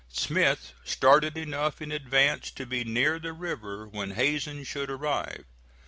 Smith 0.09 0.73
started 0.83 1.37
enough 1.37 1.79
in 1.79 1.91
advance 1.91 2.49
to 2.49 2.65
be 2.65 2.83
near 2.83 3.19
the 3.19 3.33
river 3.33 3.87
when 3.87 4.09
Hazen 4.15 4.63
should 4.63 4.89
arrive. 4.89 5.45